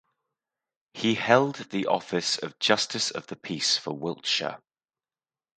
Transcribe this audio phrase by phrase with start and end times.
[0.95, 4.57] He held the office of Justice of the Peace for Wiltshire.